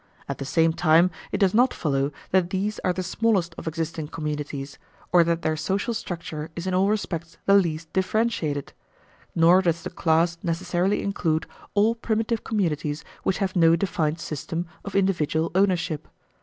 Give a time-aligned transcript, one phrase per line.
[0.27, 4.07] At the same time it does not follow that these are the smallest of existing
[4.07, 4.79] communities,
[5.11, 8.73] or that their social structure is in all respects the least differentiated;
[9.35, 11.45] nor does the class necessarily include
[11.75, 16.07] all primitive communities which have no defined system of individual ownership.